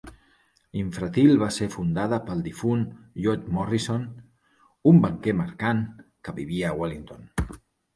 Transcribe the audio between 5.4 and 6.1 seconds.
mercant